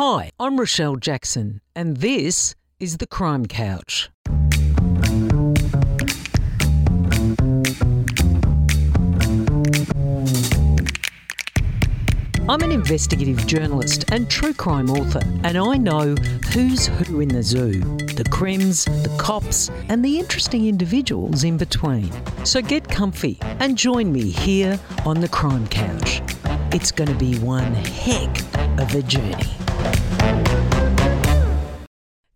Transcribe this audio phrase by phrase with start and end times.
[0.00, 4.10] Hi, I'm Rochelle Jackson, and this is The Crime Couch.
[12.48, 16.14] I'm an investigative journalist and true crime author, and I know
[16.52, 17.80] who's who in the zoo
[18.14, 22.12] the crims, the cops, and the interesting individuals in between.
[22.44, 26.22] So get comfy and join me here on the Crime Couch.
[26.72, 28.38] It's going to be one heck
[28.78, 29.67] of a journey.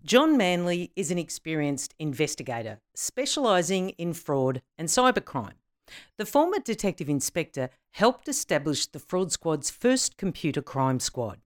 [0.04, 5.54] John Manley is an experienced investigator specialising in fraud and cybercrime.
[6.18, 11.38] The former detective inspector helped establish the Fraud Squad's first computer crime squad.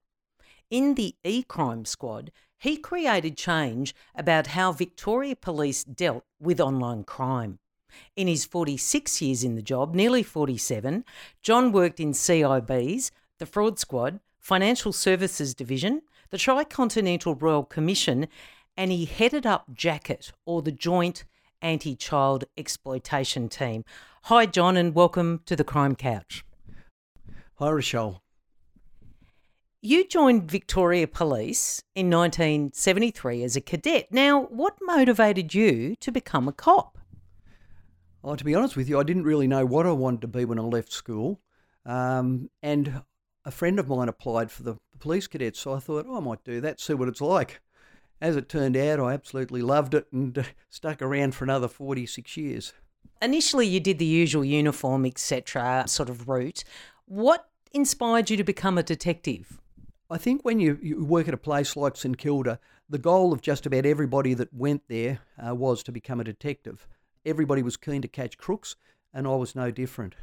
[0.71, 7.05] In the e crime squad, he created change about how Victoria Police dealt with online
[7.05, 7.59] crime.
[8.17, 11.05] In his 46 years in the job, nearly 47,
[11.43, 18.29] John worked in CIBs, the Fraud Squad, Financial Services Division, the Tricontinental Royal Commission,
[18.77, 21.25] and he headed up JACET, or the Joint
[21.63, 23.85] Anti Child Exploitation Team.
[24.25, 26.45] Hi, John, and welcome to the Crime Couch.
[27.55, 28.23] Hi, Rochelle.
[29.81, 34.09] You joined Victoria Police in 1973 as a cadet.
[34.11, 36.99] Now, what motivated you to become a cop?
[38.25, 40.45] Oh, to be honest with you, I didn't really know what I wanted to be
[40.45, 41.41] when I left school.
[41.85, 43.03] Um, and
[43.45, 46.45] a friend of mine applied for the police cadets, so I thought, oh, I might
[46.45, 47.61] do that, see what it's like.
[48.21, 52.37] As it turned out, I absolutely loved it and uh, stuck around for another 46
[52.37, 52.73] years.
[53.21, 56.65] Initially, you did the usual uniform, etc., sort of route.
[57.07, 59.61] What inspired you to become a detective?
[60.09, 62.59] I think when you, you work at a place like St Kilda,
[62.89, 66.87] the goal of just about everybody that went there uh, was to become a detective.
[67.25, 68.77] Everybody was keen to catch crooks,
[69.13, 70.15] and I was no different.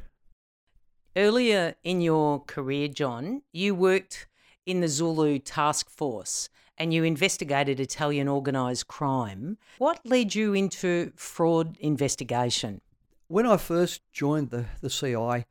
[1.16, 4.26] Earlier in your career, John, you worked
[4.66, 9.58] in the Zulu Task Force and you investigated Italian organised crime.
[9.78, 12.80] What led you into fraud investigation?
[13.28, 15.46] When I first joined the, the CI,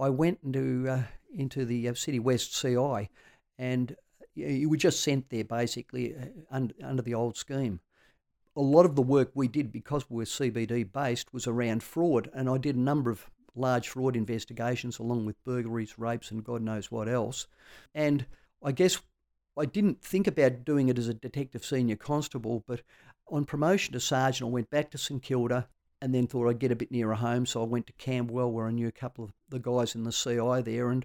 [0.00, 1.02] I went into, uh,
[1.34, 3.10] into the uh, City West CI
[3.58, 3.96] and
[4.34, 7.80] you were just sent there basically uh, under, under the old scheme.
[8.56, 12.28] A lot of the work we did because we were CBD based was around fraud,
[12.34, 16.62] and I did a number of large fraud investigations along with burglaries, rapes, and God
[16.62, 17.46] knows what else.
[17.94, 18.26] And
[18.62, 19.00] I guess
[19.56, 22.82] I didn't think about doing it as a detective senior constable, but
[23.28, 25.68] on promotion to sergeant, I went back to St Kilda
[26.00, 27.46] and then thought I'd get a bit nearer home.
[27.46, 30.12] So I went to Camberwell, where I knew a couple of the guys in the
[30.12, 30.90] CI there.
[30.90, 31.04] And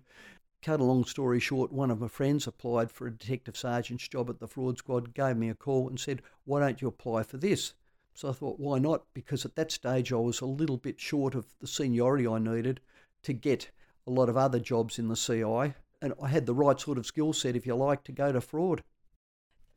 [0.61, 4.29] cut a long story short, one of my friends applied for a detective sergeant's job
[4.29, 7.37] at the fraud squad, gave me a call and said, Why don't you apply for
[7.37, 7.73] this?
[8.13, 9.05] So I thought, why not?
[9.13, 12.79] Because at that stage I was a little bit short of the seniority I needed
[13.23, 13.71] to get
[14.05, 17.05] a lot of other jobs in the CI and I had the right sort of
[17.05, 18.83] skill set, if you like, to go to fraud.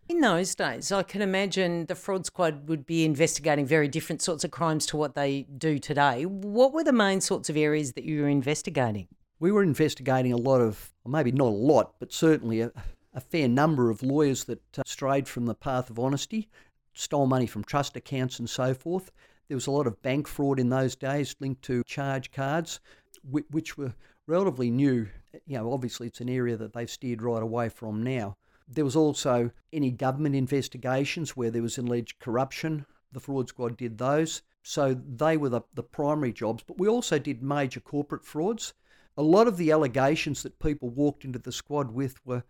[0.09, 4.45] In those days, I can imagine the fraud squad would be investigating very different sorts
[4.45, 6.27] of crimes to what they do today.
[6.27, 9.09] What were the main sorts of areas that you were investigating?
[9.39, 12.73] We were investigating a lot of, maybe not a lot, but certainly a,
[13.15, 16.49] a fair number of lawyers that uh, strayed from the path of honesty,
[16.93, 19.11] stole money from trust accounts and so forth.
[19.49, 22.81] There was a lot of bank fraud in those days linked to charge cards,
[23.25, 23.95] which were
[24.27, 25.09] relatively new.
[25.47, 28.37] You know, obviously it's an area that they've steered right away from now.
[28.69, 32.87] There was also any government investigations where there was alleged corruption.
[33.13, 34.43] The fraud squad did those.
[34.63, 36.65] So they were the, the primary jobs.
[36.67, 38.75] But we also did major corporate frauds.
[39.17, 42.43] A lot of the allegations that people walked into the squad with were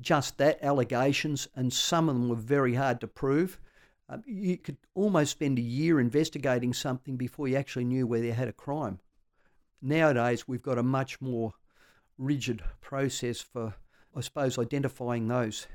[0.00, 3.58] just that allegations, and some of them were very hard to prove.
[4.08, 8.30] Um, you could almost spend a year investigating something before you actually knew where they
[8.30, 9.00] had a crime.
[9.80, 11.52] Nowadays, we've got a much more
[12.18, 13.74] rigid process for,
[14.14, 15.66] I suppose, identifying those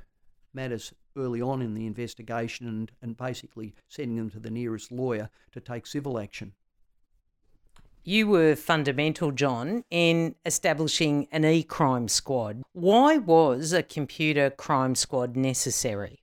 [0.52, 5.30] matters early on in the investigation and, and basically sending them to the nearest lawyer
[5.52, 6.52] to take civil action.
[8.02, 12.62] You were fundamental, John, in establishing an e crime squad.
[12.72, 16.22] Why was a computer crime squad necessary?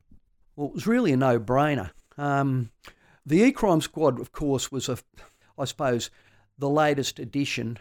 [0.55, 1.91] Well, it was really a no brainer.
[2.17, 2.71] Um,
[3.25, 4.97] the e crime squad, of course, was a,
[5.57, 6.09] I suppose,
[6.57, 7.77] the latest edition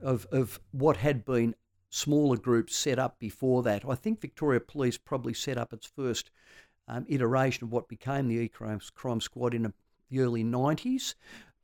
[0.00, 1.54] of, of what had been
[1.90, 3.84] smaller groups set up before that.
[3.88, 6.30] I think Victoria Police probably set up its first
[6.88, 9.72] um, iteration of what became the E-Crime Crime Squad in the
[10.20, 11.14] early 90s.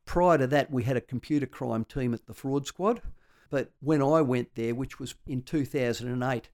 [0.05, 3.01] Prior to that, we had a computer crime team at the Fraud Squad.
[3.49, 6.49] But when I went there, which was in 2008,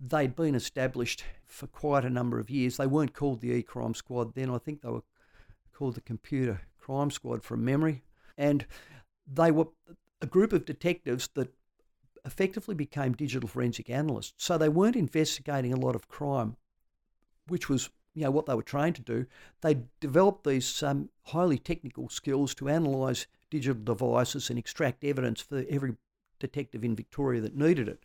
[0.00, 2.76] they'd been established for quite a number of years.
[2.76, 4.50] They weren't called the E-Crime Squad then.
[4.50, 5.02] I think they were
[5.72, 8.02] called the Computer Crime Squad from memory.
[8.36, 8.66] And
[9.32, 9.68] they were
[10.20, 11.54] a group of detectives that
[12.24, 14.34] effectively became digital forensic analysts.
[14.36, 16.56] So they weren't investigating a lot of crime.
[17.48, 19.26] which was you know what they were trained to do.
[19.60, 25.64] They developed these um, highly technical skills to analyse digital devices and extract evidence for
[25.70, 25.94] every
[26.40, 28.02] detective in Victoria that needed it.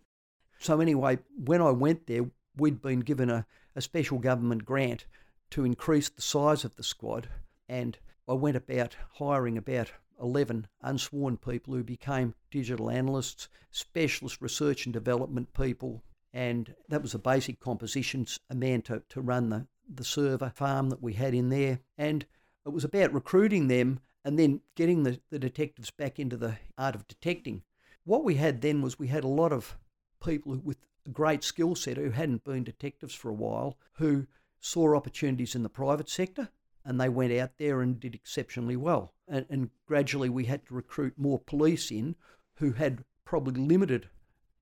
[0.59, 3.45] So anyway, when I went there, we'd been given a,
[3.75, 5.05] a special government grant
[5.51, 7.27] to increase the size of the squad,
[7.67, 14.85] and I went about hiring about 11 unsworn people who became digital analysts, specialist research
[14.85, 19.67] and development people, and that was a basic composition, a man to, to run the,
[19.93, 21.79] the server farm that we had in there.
[21.97, 22.25] And
[22.65, 26.95] it was about recruiting them and then getting the, the detectives back into the art
[26.95, 27.61] of detecting.
[28.05, 29.77] What we had then was we had a lot of
[30.23, 34.25] people with a great skill set who hadn't been detectives for a while who
[34.59, 36.49] saw opportunities in the private sector
[36.85, 39.13] and they went out there and did exceptionally well.
[39.27, 42.15] And, and gradually we had to recruit more police in
[42.55, 44.09] who had probably limited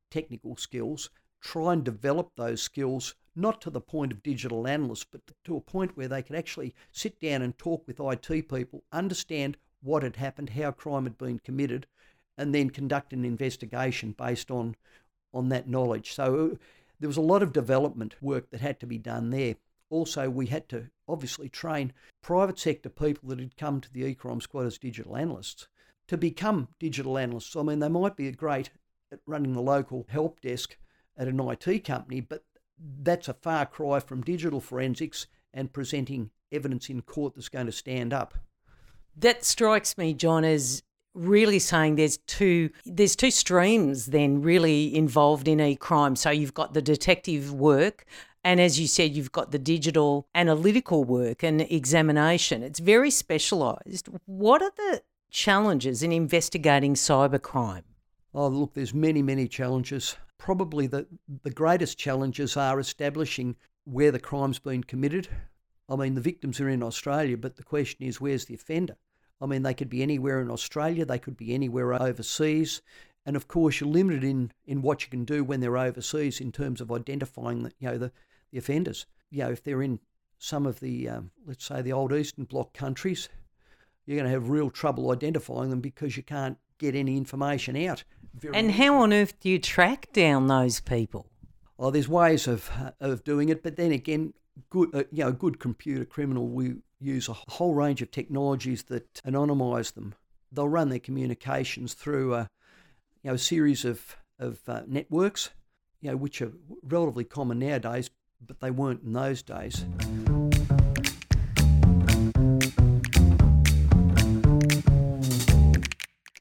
[0.09, 1.09] technical skills,
[1.41, 5.61] try and develop those skills not to the point of digital analysts, but to a
[5.61, 10.17] point where they could actually sit down and talk with IT people, understand what had
[10.17, 11.87] happened, how crime had been committed,
[12.37, 14.75] and then conduct an investigation based on
[15.33, 16.11] on that knowledge.
[16.11, 16.55] So uh,
[16.99, 19.55] there was a lot of development work that had to be done there.
[19.89, 24.41] Also, we had to obviously train private sector people that had come to the e-crime
[24.41, 25.67] squad as digital analysts
[26.07, 27.55] to become digital analysts.
[27.55, 28.69] I mean, they might be great
[29.11, 30.77] at running the local help desk
[31.17, 32.43] at an IT company, but
[33.01, 37.71] that's a far cry from digital forensics and presenting evidence in court that's going to
[37.71, 38.37] stand up.
[39.15, 45.47] That strikes me, John, as really saying there's two there's two streams then really involved
[45.47, 46.15] in e-crime.
[46.15, 48.05] So you've got the detective work
[48.43, 52.63] and as you said, you've got the digital analytical work and examination.
[52.63, 54.09] It's very specialised.
[54.25, 57.83] What are the challenges in investigating cybercrime?
[58.33, 61.05] Oh, look, there's many, many challenges probably the,
[61.43, 65.27] the greatest challenges are establishing where the crime's been committed.
[65.87, 68.95] I mean, the victims are in Australia, but the question is, where's the offender?
[69.39, 72.81] I mean, they could be anywhere in Australia, they could be anywhere overseas.
[73.23, 76.51] And of course, you're limited in, in what you can do when they're overseas in
[76.51, 78.11] terms of identifying the, you know, the,
[78.51, 79.05] the offenders.
[79.29, 79.99] You know, if they're in
[80.37, 83.29] some of the, um, let's say, the old Eastern Bloc countries,
[84.05, 88.03] you're going to have real trouble identifying them because you can't get any information out
[88.53, 91.27] and how on earth do you track down those people?
[91.77, 94.33] Oh, there's ways of uh, of doing it, but then again,
[94.69, 98.83] good uh, you know, a good computer criminal will use a whole range of technologies
[98.83, 100.13] that anonymise them.
[100.51, 102.47] They'll run their communications through a
[103.23, 105.51] you know a series of of uh, networks,
[105.99, 106.51] you know, which are
[106.83, 108.09] relatively common nowadays,
[108.45, 109.85] but they weren't in those days.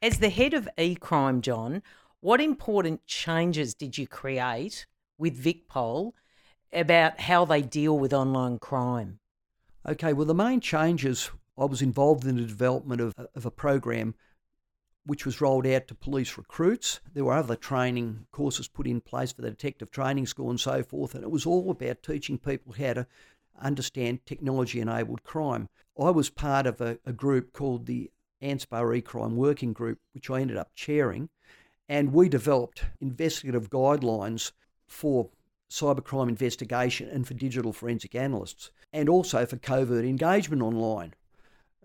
[0.03, 1.83] As the head of eCrime, John,
[2.21, 4.87] what important changes did you create
[5.19, 6.13] with VicPol
[6.73, 9.19] about how they deal with online crime?
[9.87, 14.15] Okay, well, the main changes I was involved in the development of, of a program
[15.07, 17.01] which was rolled out to police recruits.
[17.15, 20.83] There were other training courses put in place for the detective training school and so
[20.83, 23.07] forth, and it was all about teaching people how to
[23.61, 25.69] understand technology enabled crime.
[25.99, 28.11] I was part of a, a group called the
[28.43, 31.29] ANZPAA E-Crime Working Group, which I ended up chairing,
[31.89, 34.53] and we developed investigative guidelines
[34.87, 35.31] for
[35.71, 41.15] cybercrime investigation and for digital forensic analysts, and also for covert engagement online.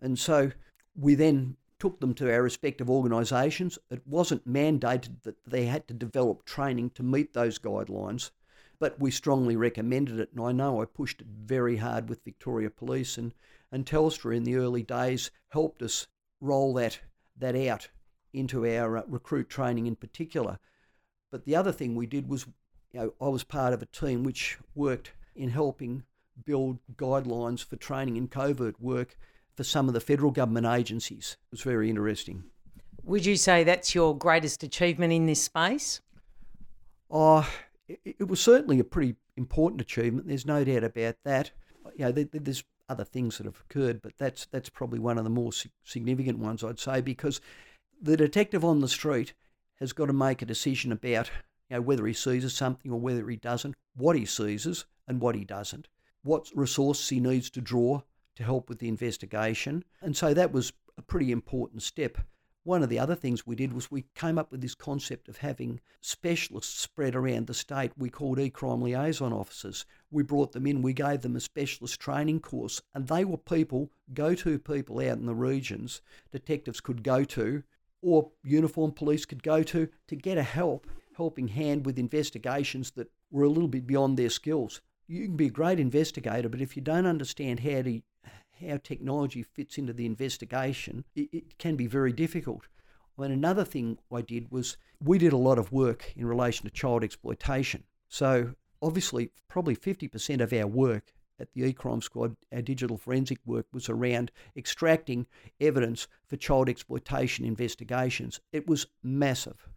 [0.01, 0.51] And so
[0.95, 3.77] we then took them to our respective organisations.
[3.89, 8.31] It wasn't mandated that they had to develop training to meet those guidelines,
[8.79, 10.31] but we strongly recommended it.
[10.31, 13.33] And I know I pushed it very hard with Victoria Police, and,
[13.71, 16.07] and Telstra in the early days helped us
[16.41, 16.99] roll that
[17.37, 17.89] that out
[18.33, 20.59] into our uh, recruit training in particular.
[21.31, 22.45] But the other thing we did was,
[22.93, 26.03] you know, I was part of a team which worked in helping
[26.45, 29.17] build guidelines for training in covert work
[29.55, 31.37] for some of the federal government agencies.
[31.47, 32.43] It was very interesting.
[33.03, 36.01] Would you say that's your greatest achievement in this space?
[37.09, 37.47] Oh,
[37.87, 40.27] it, it was certainly a pretty important achievement.
[40.27, 41.51] There's no doubt about that.
[41.95, 45.29] You know, there's other things that have occurred, but that's that's probably one of the
[45.29, 45.51] more
[45.83, 47.41] significant ones I'd say because
[48.01, 49.33] the detective on the street
[49.79, 51.29] has got to make a decision about
[51.69, 55.35] you know whether he seizes something or whether he doesn't, what he seizes and what
[55.35, 55.87] he doesn't,
[56.23, 58.01] what resources he needs to draw
[58.35, 62.17] to help with the investigation, and so that was a pretty important step.
[62.63, 65.37] One of the other things we did was we came up with this concept of
[65.37, 69.85] having specialists spread around the state we called e-crime liaison officers.
[70.09, 73.91] We brought them in, we gave them a specialist training course, and they were people,
[74.15, 76.01] go-to people out in the regions,
[76.31, 77.61] detectives could go to,
[78.01, 80.87] or uniformed police could go to, to get a help,
[81.17, 84.81] helping hand with investigations that were a little bit beyond their skills.
[85.07, 88.01] you can be a great investigator, but if you don't understand how to
[88.67, 92.67] how technology fits into the investigation, it, it can be very difficult.
[93.17, 96.73] And another thing I did was we did a lot of work in relation to
[96.73, 97.83] child exploitation.
[98.09, 103.65] So obviously, probably 50% of our work at the e-crime squad, our digital forensic work
[103.73, 105.27] was around extracting
[105.59, 108.39] evidence for child exploitation investigations.
[108.53, 109.67] It was massive.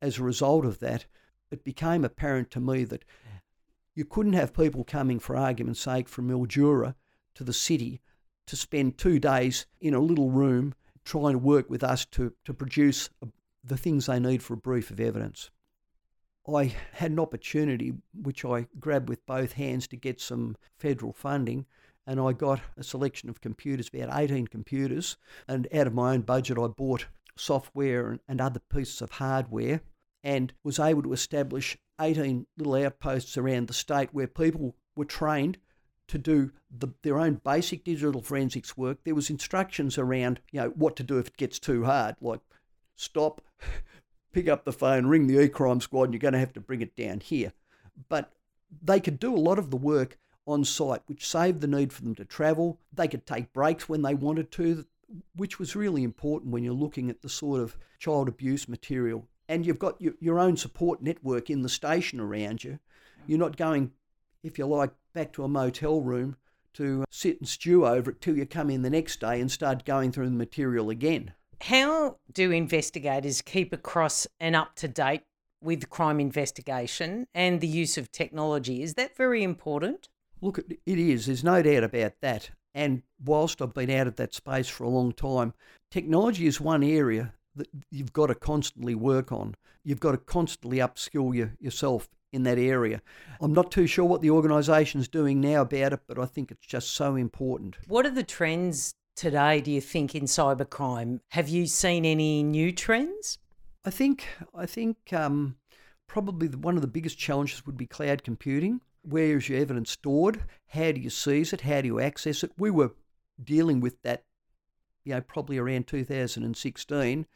[0.00, 1.06] As a result of that,
[1.50, 3.04] it became apparent to me that
[3.94, 6.94] you couldn't have people coming, for argument's sake, from Mildura
[7.34, 8.00] to the city
[8.46, 12.54] to spend two days in a little room trying to work with us to, to
[12.54, 13.26] produce uh,
[13.64, 15.50] the things they need for a brief of evidence.
[16.48, 21.66] I had an opportunity, which I grabbed with both hands, to get some federal funding,
[22.06, 26.22] and I got a selection of computers, about 18 computers, and out of my own
[26.22, 27.06] budget, I bought
[27.36, 29.80] software and other pieces of hardware
[30.24, 35.58] and was able to establish 18 little outposts around the state where people were trained
[36.12, 38.98] to do the, their own basic digital forensics work.
[39.04, 42.40] There was instructions around, you know, what to do if it gets too hard, like
[42.96, 43.40] stop,
[44.32, 46.82] pick up the phone, ring the e-crime squad, and you're going to have to bring
[46.82, 47.54] it down here.
[48.10, 48.30] But
[48.82, 52.02] they could do a lot of the work on site, which saved the need for
[52.02, 52.78] them to travel.
[52.92, 54.84] They could take breaks when they wanted to,
[55.34, 59.26] which was really important when you're looking at the sort of child abuse material.
[59.48, 62.78] And you've got your, your own support network in the station around you.
[63.26, 63.92] You're not going,
[64.42, 66.36] if you like, back to a motel room
[66.74, 69.50] to uh, sit and stew over it till you come in the next day and
[69.50, 71.32] start going through the material again.
[71.62, 75.22] How do investigators keep across and up to date
[75.62, 78.82] with crime investigation and the use of technology?
[78.82, 80.08] Is that very important?
[80.40, 81.26] Look, it is.
[81.26, 82.50] There's no doubt about that.
[82.74, 85.54] And whilst I've been out of that space for a long time,
[85.90, 89.54] technology is one area that you've got to constantly work on.
[89.84, 93.02] You've got to constantly upskill you, yourself in that area.
[93.40, 96.66] I'm not too sure what the organisation's doing now about it, but I think it's
[96.66, 97.76] just so important.
[97.86, 101.20] What are the trends today, do you think, in cybercrime?
[101.30, 103.38] Have you seen any new trends?
[103.84, 105.56] I think I think um,
[106.06, 108.80] probably one of the biggest challenges would be cloud computing.
[109.02, 110.44] Where is your evidence stored?
[110.68, 111.62] How do you seize it?
[111.62, 112.52] How do you access it?
[112.56, 112.92] We were
[113.42, 114.22] dealing with that,
[115.04, 117.26] you know, probably around 2016,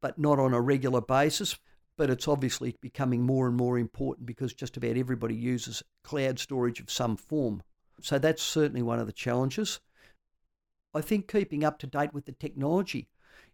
[0.00, 1.58] but not on a regular basis.
[1.96, 6.80] But it's obviously becoming more and more important because just about everybody uses cloud storage
[6.80, 7.62] of some form.
[8.02, 9.80] So that's certainly one of the challenges.
[10.94, 13.08] I think keeping up to date with the technology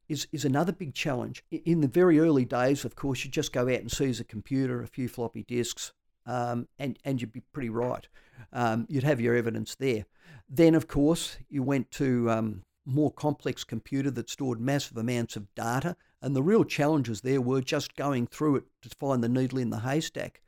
[0.09, 1.45] is, is another big challenge.
[1.51, 4.83] In the very early days, of course, you just go out and seize a computer,
[4.83, 5.93] a few floppy disks,
[6.27, 8.07] um, and, and you'd be pretty right.
[8.53, 10.05] Um, you'd have your evidence there.
[10.49, 15.53] Then, of course, you went to um, more complex computer that stored massive amounts of
[15.55, 19.59] data, and the real challenges there were just going through it to find the needle
[19.59, 20.41] in the haystack.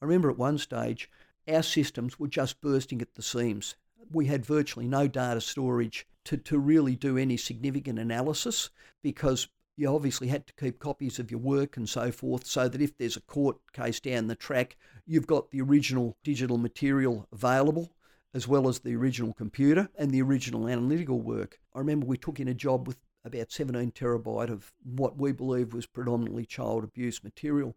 [0.00, 1.10] I remember at one stage,
[1.46, 3.76] our systems were just bursting at the seams.
[4.10, 8.70] We had virtually no data storage to, to really do any significant analysis
[9.02, 12.82] because you obviously had to keep copies of your work and so forth so that
[12.82, 17.92] if there's a court case down the track, you've got the original digital material available
[18.32, 21.58] as well as the original computer and the original analytical work.
[21.74, 25.72] I remember we took in a job with about 17 terabyte of what we believe
[25.74, 27.76] was predominantly child abuse material.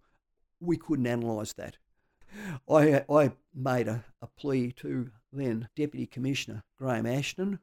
[0.59, 1.77] We couldn't analyse that.
[2.69, 7.59] I, I made a, a plea to then Deputy Commissioner Graham Ashton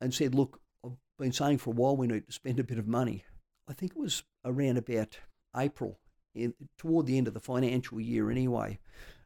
[0.00, 2.78] and said, Look, I've been saying for a while we need to spend a bit
[2.78, 3.24] of money.
[3.68, 5.18] I think it was around about
[5.56, 5.98] April,
[6.34, 8.78] in, toward the end of the financial year anyway.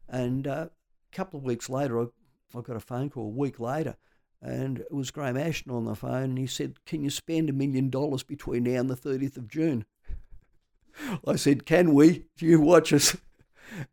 [0.08, 0.68] And uh,
[1.12, 2.06] a couple of weeks later, I,
[2.56, 3.96] I got a phone call a week later,
[4.42, 7.52] and it was Graham Ashton on the phone, and he said, Can you spend a
[7.52, 9.84] million dollars between now and the 30th of June?
[11.26, 12.24] I said, Can we?
[12.36, 13.16] Do you watch us.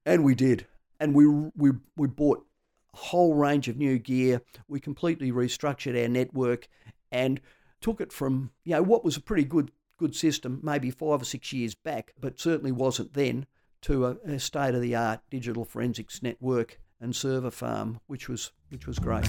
[0.07, 0.65] And we did.
[0.99, 2.43] And we, we, we bought
[2.95, 4.41] a whole range of new gear.
[4.67, 6.67] We completely restructured our network
[7.11, 7.39] and
[7.79, 11.25] took it from you know what was a pretty good good system maybe five or
[11.25, 13.45] six years back, but certainly wasn't then,
[13.81, 18.51] to a, a state of the art digital forensics network and server farm, which was
[18.69, 19.27] which was great.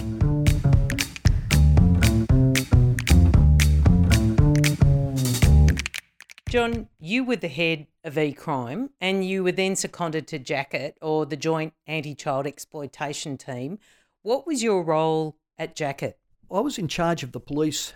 [6.49, 11.27] John, you were the head of e-crime and you were then seconded to JACET or
[11.27, 13.79] the Joint Anti-Child Exploitation Team.
[14.23, 16.15] What was your role at JACET?
[16.51, 17.93] I was in charge of the police,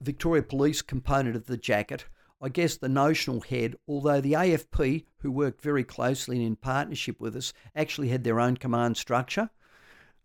[0.00, 2.04] Victoria Police component of the JACET.
[2.40, 7.20] I guess the notional head, although the AFP, who worked very closely and in partnership
[7.20, 9.50] with us, actually had their own command structure.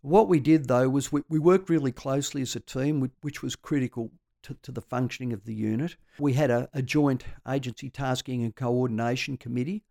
[0.01, 3.55] What we did though was we, we worked really closely as a team, which was
[3.55, 4.11] critical
[4.43, 5.95] to, to the functioning of the unit.
[6.19, 9.83] We had a, a joint agency tasking and coordination committee.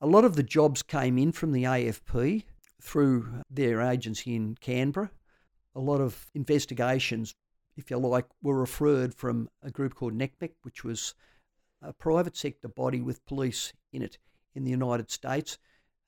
[0.00, 2.44] A lot of the jobs came in from the AFP,
[2.80, 5.10] through their agency in Canberra.
[5.74, 7.34] A lot of investigations,
[7.76, 11.14] if you like, were referred from a group called NCMEC, which was
[11.82, 14.18] a private sector body with police in it
[14.54, 15.58] in the United States.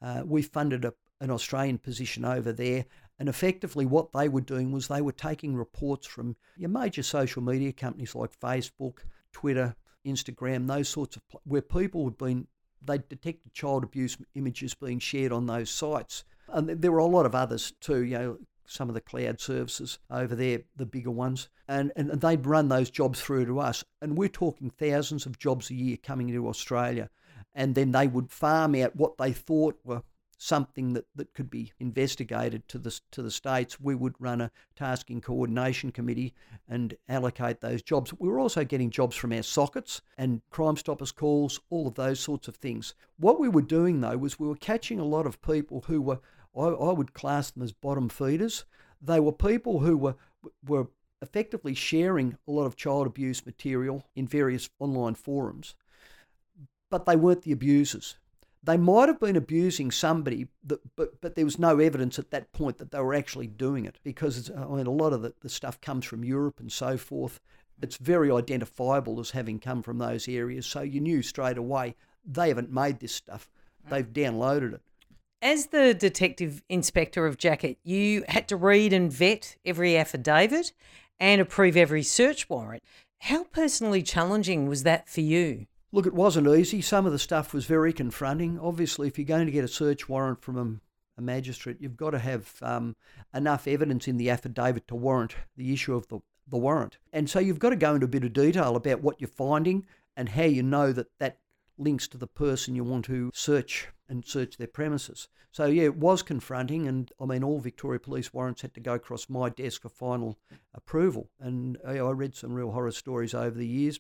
[0.03, 2.87] Uh, we funded a, an Australian position over there,
[3.21, 7.43] and effectively what they were doing was they were taking reports from your major social
[7.43, 9.01] media companies like Facebook,
[9.31, 12.49] Twitter, Instagram, those sorts of where people had been
[12.83, 16.25] they detected child abuse images being shared on those sites.
[16.49, 19.99] And there were a lot of others too, you know, some of the cloud services
[20.11, 21.51] over there, the bigger ones.
[21.69, 23.85] And, and they'd run those jobs through to us.
[24.01, 27.11] And we're talking thousands of jobs a year coming into Australia.
[27.55, 30.03] And then they would farm out what they thought were
[30.43, 34.51] something that, that could be investigated to the, to the states, we would run a
[34.75, 36.33] tasking coordination committee
[36.67, 38.15] and allocate those jobs.
[38.19, 42.21] We were also getting jobs from our SOCITs and Crime Stoppers calls, all of those
[42.21, 42.95] sorts of things.
[43.19, 46.21] What we were doing though was we were catching a lot of people who were,
[46.57, 48.65] I, I would class them as bottom feeders.
[49.03, 50.17] They were people who were
[50.67, 50.87] were
[51.21, 55.75] effectively sharing a lot of child abuse material in various online forums,
[56.91, 58.17] but they weren't the abusers
[58.63, 62.53] they might have been abusing somebody, that, but but there was no evidence at that
[62.53, 65.49] point that they were actually doing it because I mean a lot of the, the
[65.49, 67.41] stuff comes from Europe and so forth.
[67.83, 72.49] It's very identifiable as having come from those areas, so you knew straight away they
[72.49, 73.49] haven't made this stuff;
[73.87, 73.91] mm.
[73.91, 74.83] they've downloaded it.
[75.43, 80.73] As the detective inspector of JACET, you had to read and vet every affidavit
[81.19, 82.83] and approve every search warrant.
[83.21, 85.67] How personally challenging was that for you?
[85.93, 86.81] Look, it wasn't easy.
[86.81, 88.61] Some of the stuff was very confronting.
[88.61, 92.11] Obviously, if you're going to get a search warrant from a, a magistrate, you've got
[92.11, 92.95] to have um,
[93.35, 96.99] enough evidence in the affidavit to warrant the issue of the, the warrant.
[97.13, 99.85] And so you've got to go into a bit of detail about what you're finding
[100.17, 101.39] and how you know that that
[101.77, 105.27] links to the person you want to search and search their premises.
[105.51, 106.87] So, yeah, it was confronting.
[106.87, 110.39] And I mean, all Victoria Police warrants had to go across my desk for final
[110.73, 111.31] approval.
[111.41, 113.99] And I read some real horror stories over the years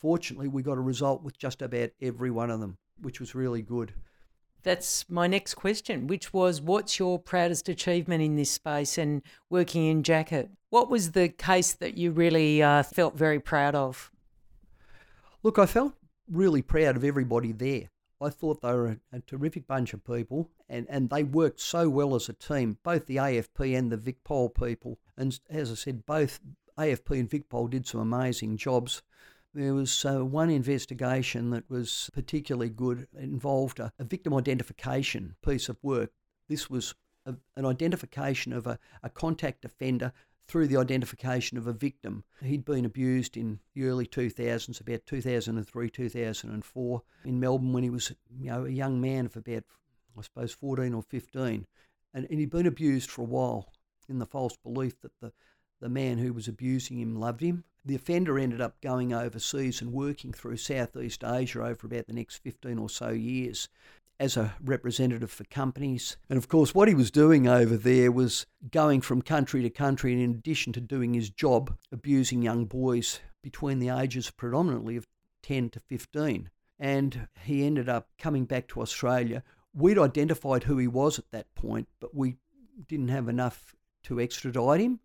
[0.00, 3.62] fortunately, we got a result with just about every one of them, which was really
[3.62, 3.92] good.
[4.62, 9.86] That's my next question, which was what's your proudest achievement in this space and working
[9.86, 10.50] in JACET?
[10.68, 14.10] What was the case that you really uh, felt very proud of?
[15.42, 15.94] Look, I felt
[16.30, 17.90] really proud of everybody there.
[18.20, 21.88] I thought they were a, a, terrific bunch of people and, and they worked so
[21.88, 24.98] well as a team, both the AFP and the VicPol people.
[25.16, 26.38] And as I said, both
[26.78, 29.02] AFP and VicPol did some amazing jobs.
[29.52, 33.08] There was uh, one investigation that was particularly good.
[33.14, 36.12] It involved a, a victim identification piece of work.
[36.48, 36.94] This was
[37.26, 40.12] a, an identification of a, a contact offender
[40.46, 42.24] through the identification of a victim.
[42.42, 48.12] He'd been abused in the early 2000s, about 2003, 2004, in Melbourne when he was
[48.36, 49.64] you know, a young man of about,
[50.18, 51.66] I suppose, 14 or 15.
[52.14, 53.72] And, and he'd been abused for a while
[54.08, 55.32] in the false belief that the,
[55.80, 57.64] the man who was abusing him loved him.
[57.84, 62.36] The offender ended up going overseas and working through Southeast Asia over about the next
[62.38, 63.68] 15 or so years
[64.20, 66.18] as a representative for companies.
[66.28, 70.12] And of course, what he was doing over there was going from country to country,
[70.12, 75.06] and in addition to doing his job, abusing young boys between the ages predominantly of
[75.42, 76.50] 10 to 15.
[76.78, 79.42] And he ended up coming back to Australia.
[79.72, 82.36] We'd identified who he was at that point, but we
[82.88, 85.00] didn't have enough to extradite him.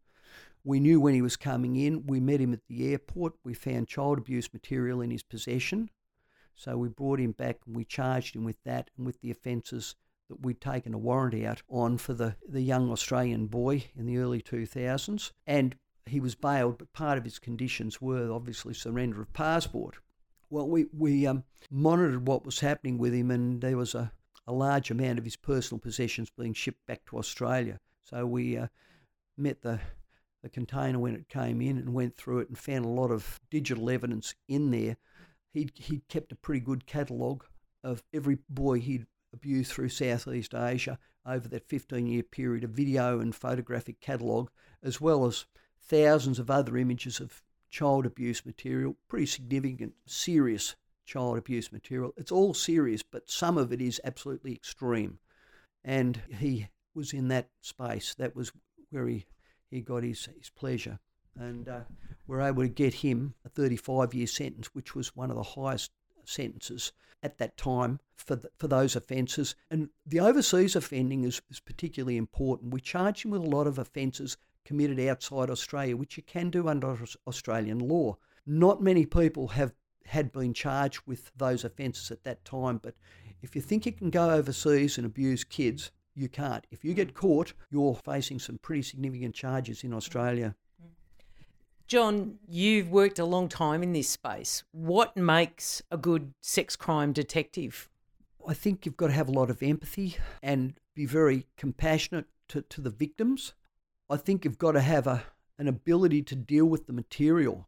[0.66, 2.08] We knew when he was coming in.
[2.08, 3.34] We met him at the airport.
[3.44, 5.92] We found child abuse material in his possession.
[6.56, 9.96] So we brought him back and we charged him with that and with the offences
[10.28, 14.18] that we'd taken a warrant out on for the, the young Australian boy in the
[14.18, 15.32] early 2000s.
[15.46, 15.76] And
[16.08, 19.98] he was bailed, but part of his conditions were obviously surrender of passport.
[20.50, 24.12] Well, we, we um, monitored what was happening with him, and there was a,
[24.48, 27.80] a large amount of his personal possessions being shipped back to Australia.
[28.04, 28.68] So we uh,
[29.38, 29.80] met the
[30.46, 33.42] the container when it came in and went through it and found a lot of
[33.50, 34.96] digital evidence in there.
[35.52, 37.46] He he kept a pretty good catalogue
[37.84, 43.20] of every boy he'd abused through Southeast Asia over that 15 year period, a video
[43.20, 44.52] and photographic catalogue,
[44.84, 45.48] as well as
[45.82, 52.14] thousands of other images of child abuse material, pretty significant, serious child abuse material.
[52.18, 55.18] It's all serious, but some of it is absolutely extreme.
[55.84, 58.14] And he was in that space.
[58.14, 58.52] That was
[58.92, 59.26] where he
[59.76, 61.00] he got his, his pleasure.
[61.38, 61.82] And uh,
[62.28, 65.92] we're able to get him a 35 year sentence, which was one of the highest
[66.24, 69.56] sentences at that time for, the, for those offences.
[69.70, 72.74] And the overseas offending is, is particularly important.
[72.74, 76.68] We charge him with a lot of offences committed outside Australia, which you can do
[76.68, 78.18] under Australian law.
[78.46, 79.74] Not many people have
[80.06, 82.96] had been charged with those offences at that time, but
[83.42, 86.66] if you think you can go overseas and abuse kids, you can't.
[86.72, 87.18] If you get hmm.
[87.18, 90.56] caught, you're facing some pretty significant charges in Australia.
[90.82, 90.88] Hmm.
[91.88, 94.64] John, you've worked a long time in this space.
[94.72, 97.90] What makes a good sex crime detective?
[98.48, 102.62] I think you've got to have a lot of empathy and be very compassionate to,
[102.62, 103.54] to the victims.
[104.10, 105.24] I think you've got to have a,
[105.58, 107.68] an ability to deal with the material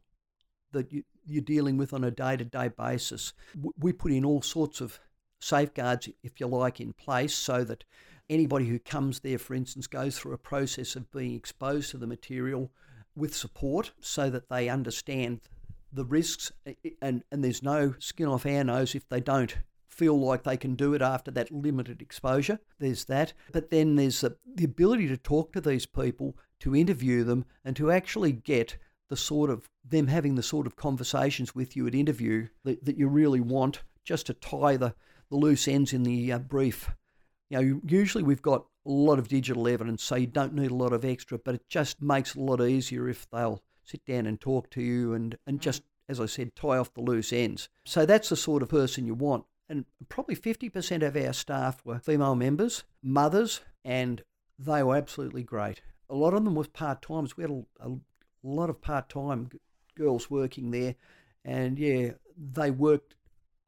[0.72, 3.34] that you, you're dealing with on a day to day basis.
[3.80, 5.00] We put in all sorts of
[5.40, 7.84] safeguards, if you like, in place so that
[8.30, 12.08] anybody who comes there, for instance, goes through a process of being exposed to the
[12.08, 12.72] material
[13.16, 15.42] with support so that they understand
[15.92, 16.52] the risks
[17.02, 20.76] and, and there's no skin off our nose if they don't feel like they can
[20.76, 22.60] do it after that limited exposure.
[22.80, 23.34] There's that.
[23.52, 27.76] But then there's the, the ability to talk to these people, to interview them, and
[27.78, 28.78] to actually get
[29.10, 32.98] the sort of them having the sort of conversations with you at interview that, that
[32.98, 34.94] you really want just to tie the,
[35.32, 36.92] the loose ends in the uh, brief.
[37.50, 40.76] You know, usually we've got a lot of digital evidence, so you don't need a
[40.76, 44.26] lot of extra, but it just makes it a lot easier if they'll sit down
[44.26, 45.62] and talk to you and, and mm.
[45.62, 47.70] just, as I said, tie off the loose ends.
[47.86, 49.46] So that's the sort of person you want.
[49.70, 54.24] And probably 50% of our staff were female members, mothers, and
[54.58, 55.82] they were absolutely great.
[56.10, 57.36] A lot of them were part timers.
[57.36, 57.98] We had a, a
[58.44, 59.50] lot of part time
[59.96, 60.96] girls working there,
[61.44, 63.16] and yeah, they worked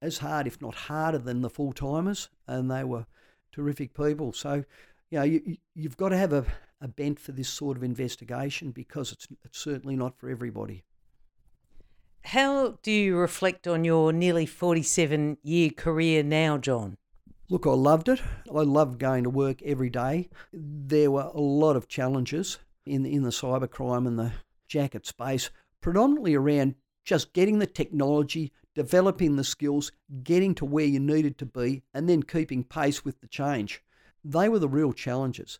[0.01, 3.05] as hard, if not harder, than the full timers, and they were
[3.51, 4.33] terrific people.
[4.33, 4.63] So,
[5.09, 6.45] you know, you, you've got to have a,
[6.81, 10.83] a bent for this sort of investigation because it's, it's certainly not for everybody.
[12.25, 16.97] How do you reflect on your nearly 47 year career now, John?
[17.49, 18.21] Look, I loved it.
[18.53, 20.29] I loved going to work every day.
[20.53, 24.33] There were a lot of challenges in, in the cybercrime and the
[24.67, 25.49] JACET space,
[25.81, 29.91] predominantly around just getting the technology, developing the skills,
[30.23, 33.83] getting to where you needed to be, and then keeping pace with the change.
[34.23, 35.59] They were the real challenges.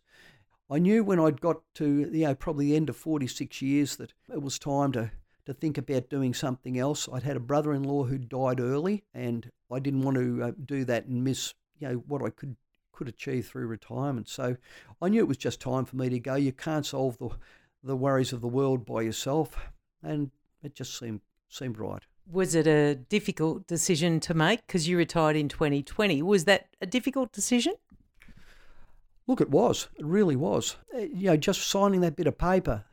[0.70, 4.12] I knew when I'd got to you know probably the end of 46 years that
[4.32, 5.10] it was time to
[5.46, 7.08] to think about doing something else.
[7.12, 11.06] I'd had a brother-in-law who died early, and I didn't want to uh, do that
[11.06, 12.56] and miss you know what I could
[12.92, 14.28] could achieve through retirement.
[14.28, 14.56] So
[15.00, 16.34] I knew it was just time for me to go.
[16.36, 17.30] You can't solve the
[17.82, 19.56] the worries of the world by yourself,
[20.02, 20.30] and
[20.62, 22.02] it just seemed seemed right.
[22.32, 26.22] Was it a difficult decision to make because you retired in 2020?
[26.22, 27.74] Was that a difficult decision?
[29.26, 29.88] Look, it was.
[29.98, 30.76] It really was.
[30.94, 32.84] Uh, you know, just signing that bit of paper.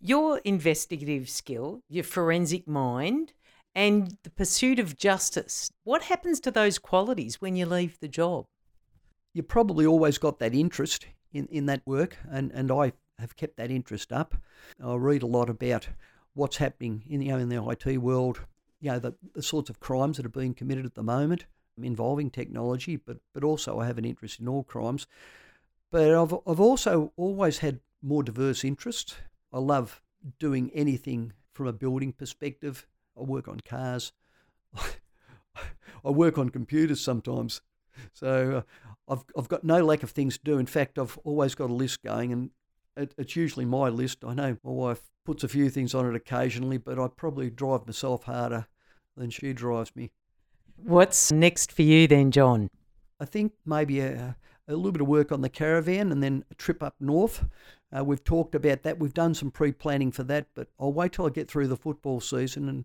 [0.00, 3.34] Your investigative skill, your forensic mind,
[3.74, 5.70] and the pursuit of justice.
[5.84, 8.46] What happens to those qualities when you leave the job?
[9.34, 13.56] You probably always got that interest in, in that work, and, and I have kept
[13.58, 14.34] that interest up.
[14.82, 15.88] I read a lot about
[16.34, 18.40] what's happening in, you know, in the IT world,
[18.80, 21.44] you know, the, the sorts of crimes that are being committed at the moment
[21.84, 25.06] involving technology, but, but also I have an interest in all crimes.
[25.90, 29.16] But I've, I've also always had more diverse interests.
[29.52, 30.02] I love
[30.38, 32.86] doing anything from a building perspective.
[33.18, 34.12] I work on cars.
[34.76, 37.60] I work on computers sometimes.
[38.12, 38.64] So
[39.08, 40.58] uh, I've, I've got no lack of things to do.
[40.58, 42.50] In fact, I've always got a list going, and
[42.96, 44.24] it, it's usually my list.
[44.24, 47.86] I know my wife puts a few things on it occasionally, but I probably drive
[47.86, 48.66] myself harder
[49.16, 50.10] than she drives me.
[50.76, 52.70] What's next for you then, John?
[53.18, 56.54] I think maybe a, a little bit of work on the caravan and then a
[56.54, 57.44] trip up north.
[57.96, 58.98] Uh, we've talked about that.
[58.98, 61.76] We've done some pre planning for that, but I'll wait till I get through the
[61.76, 62.84] football season and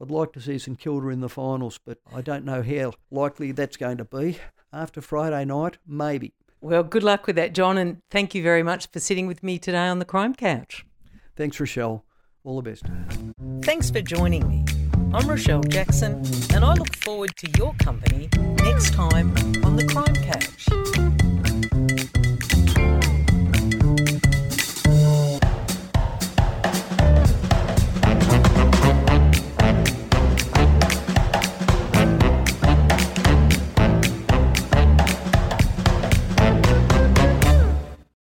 [0.00, 3.52] I'd like to see St Kilda in the finals, but I don't know how likely
[3.52, 4.38] that's going to be.
[4.72, 6.34] After Friday night, maybe.
[6.60, 9.58] Well, good luck with that, John, and thank you very much for sitting with me
[9.58, 10.84] today on the Crime Couch.
[11.36, 12.04] Thanks, Rochelle.
[12.44, 12.84] All the best.
[13.62, 14.64] Thanks for joining me.
[15.12, 16.22] I'm Rochelle Jackson,
[16.54, 18.28] and I look forward to your company
[18.62, 21.15] next time on the Crime Couch.